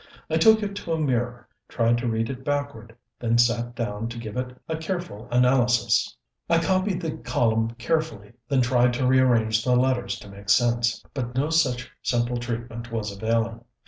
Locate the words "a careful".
4.67-5.27